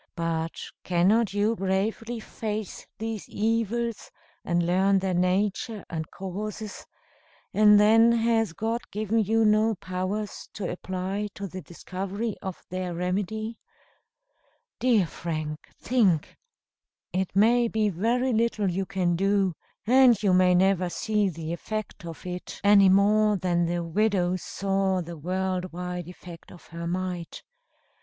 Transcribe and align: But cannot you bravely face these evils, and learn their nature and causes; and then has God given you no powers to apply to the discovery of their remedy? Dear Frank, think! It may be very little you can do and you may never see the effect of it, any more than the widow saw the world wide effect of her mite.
But 0.15 0.59
cannot 0.83 1.31
you 1.31 1.55
bravely 1.55 2.19
face 2.19 2.87
these 2.97 3.29
evils, 3.29 4.09
and 4.43 4.65
learn 4.65 4.97
their 4.97 5.13
nature 5.13 5.85
and 5.91 6.09
causes; 6.09 6.87
and 7.53 7.79
then 7.79 8.11
has 8.13 8.53
God 8.53 8.81
given 8.89 9.19
you 9.19 9.45
no 9.45 9.75
powers 9.75 10.49
to 10.55 10.67
apply 10.67 11.27
to 11.35 11.45
the 11.45 11.61
discovery 11.61 12.35
of 12.41 12.63
their 12.71 12.95
remedy? 12.95 13.59
Dear 14.79 15.05
Frank, 15.05 15.69
think! 15.79 16.35
It 17.13 17.35
may 17.35 17.67
be 17.67 17.89
very 17.89 18.33
little 18.33 18.71
you 18.71 18.87
can 18.87 19.15
do 19.15 19.53
and 19.85 20.19
you 20.23 20.33
may 20.33 20.55
never 20.55 20.89
see 20.89 21.29
the 21.29 21.53
effect 21.53 22.05
of 22.07 22.25
it, 22.25 22.59
any 22.63 22.89
more 22.89 23.37
than 23.37 23.67
the 23.67 23.83
widow 23.83 24.35
saw 24.35 25.01
the 25.03 25.15
world 25.15 25.71
wide 25.71 26.07
effect 26.07 26.51
of 26.51 26.65
her 26.69 26.87
mite. 26.87 27.43